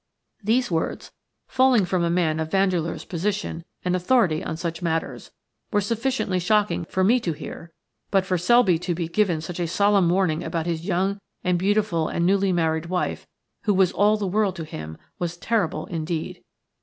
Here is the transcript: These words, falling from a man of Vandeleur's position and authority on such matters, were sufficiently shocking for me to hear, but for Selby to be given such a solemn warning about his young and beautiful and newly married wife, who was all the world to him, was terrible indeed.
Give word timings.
These 0.43 0.71
words, 0.71 1.11
falling 1.47 1.85
from 1.85 2.03
a 2.03 2.09
man 2.09 2.39
of 2.39 2.49
Vandeleur's 2.49 3.05
position 3.05 3.63
and 3.85 3.95
authority 3.95 4.43
on 4.43 4.57
such 4.57 4.81
matters, 4.81 5.29
were 5.71 5.79
sufficiently 5.79 6.39
shocking 6.39 6.85
for 6.85 7.03
me 7.03 7.19
to 7.19 7.33
hear, 7.33 7.71
but 8.09 8.25
for 8.25 8.35
Selby 8.35 8.79
to 8.79 8.95
be 8.95 9.07
given 9.07 9.41
such 9.41 9.59
a 9.59 9.67
solemn 9.67 10.09
warning 10.09 10.43
about 10.43 10.65
his 10.65 10.85
young 10.87 11.19
and 11.43 11.59
beautiful 11.59 12.07
and 12.07 12.25
newly 12.25 12.51
married 12.51 12.87
wife, 12.87 13.27
who 13.65 13.75
was 13.75 13.91
all 13.91 14.17
the 14.17 14.25
world 14.25 14.55
to 14.55 14.63
him, 14.65 14.97
was 15.19 15.37
terrible 15.37 15.85
indeed. 15.85 16.41